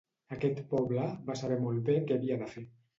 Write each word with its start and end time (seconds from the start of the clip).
Aquest 0.35 0.61
poble 0.71 1.05
va 1.29 1.37
saber 1.45 1.61
molt 1.69 1.87
bé 1.93 2.03
què 2.09 2.21
havia 2.21 2.45
de 2.45 2.53
fer. 2.57 2.71